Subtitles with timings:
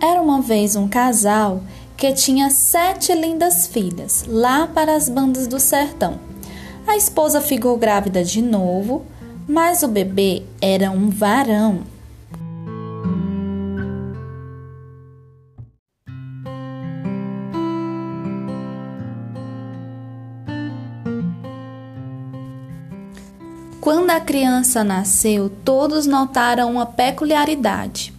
[0.00, 1.60] Era uma vez um casal
[1.96, 6.20] que tinha sete lindas filhas, lá para as bandas do sertão.
[6.86, 9.04] A esposa ficou grávida de novo,
[9.48, 11.82] mas o bebê era um varão.
[23.80, 28.17] Quando a criança nasceu, todos notaram uma peculiaridade.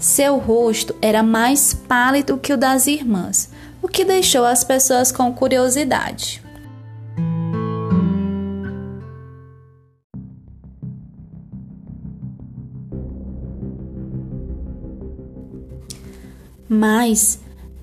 [0.00, 3.50] Seu rosto era mais pálido que o das irmãs,
[3.82, 6.42] o que deixou as pessoas com curiosidade.
[16.66, 17.38] Mas,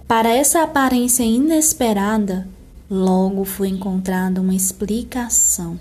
[0.08, 2.48] para essa aparência inesperada,
[2.90, 5.80] logo foi encontrada uma explicação.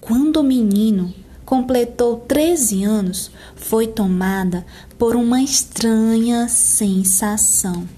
[0.00, 1.12] Quando o menino
[1.50, 4.64] completou 13 anos, foi tomada
[4.96, 7.88] por uma estranha sensação.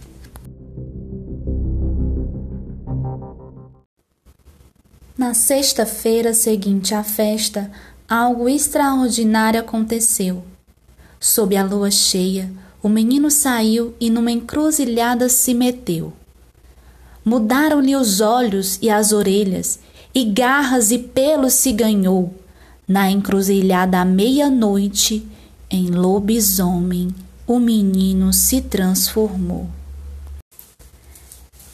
[5.18, 7.70] Na sexta-feira seguinte à festa,
[8.08, 10.42] algo extraordinário aconteceu.
[11.20, 12.50] Sob a lua cheia,
[12.82, 16.14] o menino saiu e numa encruzilhada se meteu.
[17.22, 19.78] Mudaram-lhe os olhos e as orelhas,
[20.14, 22.41] e garras e pelos se ganhou.
[22.92, 25.26] Na encruzilhada à meia-noite,
[25.70, 27.08] em lobisomem,
[27.46, 29.66] o menino se transformou.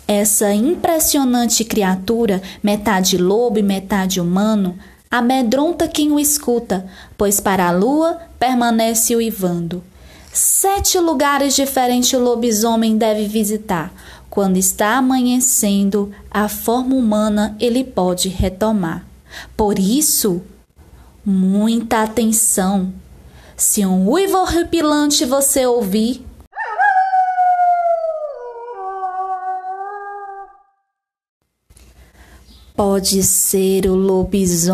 [0.07, 4.79] Essa impressionante criatura, metade lobo e metade humano,
[5.11, 9.83] amedronta quem o escuta, pois para a lua permanece o Ivando.
[10.33, 13.93] Sete lugares diferentes o lobisomem deve visitar.
[14.31, 19.05] Quando está amanhecendo, a forma humana ele pode retomar.
[19.57, 20.41] Por isso,
[21.29, 22.91] muita atenção.
[23.55, 26.25] Se um uivo horripilante você ouvir,
[32.75, 34.73] Pode ser o lobisomem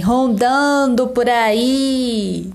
[0.00, 2.52] rondando por aí.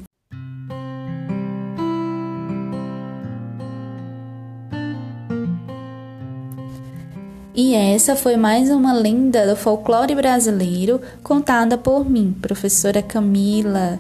[7.54, 14.00] E essa foi mais uma lenda do folclore brasileiro contada por mim, professora Camila.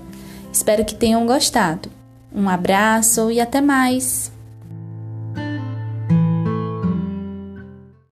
[0.53, 1.89] Espero que tenham gostado.
[2.33, 4.31] Um abraço e até mais!